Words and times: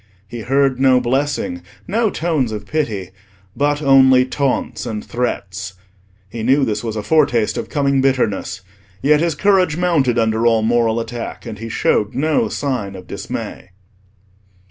He 0.27 0.39
heard 0.41 0.79
no 0.79 0.99
blessing, 0.99 1.61
no 1.87 2.09
tones 2.09 2.51
of 2.51 2.65
pity, 2.65 3.11
but 3.55 3.83
only 3.83 4.25
taunts 4.25 4.87
and 4.87 5.05
threats. 5.05 5.73
He 6.27 6.41
knew 6.41 6.65
this 6.65 6.83
was 6.83 6.95
a 6.95 7.03
foretaste 7.03 7.55
of 7.55 7.69
coming 7.69 8.01
bitterness; 8.01 8.61
yet 9.03 9.19
his 9.19 9.35
courage 9.35 9.77
mounted 9.77 10.17
under 10.17 10.47
all 10.47 10.63
moral 10.63 10.99
attack, 10.99 11.45
and 11.45 11.59
he 11.59 11.69
showed 11.69 12.15
no 12.15 12.49
sign 12.49 12.95
of 12.95 13.05
dismay. 13.05 13.69